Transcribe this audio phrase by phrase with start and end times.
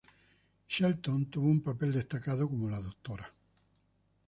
[0.67, 3.31] Shelton tuvo un papel destacado como la Dra.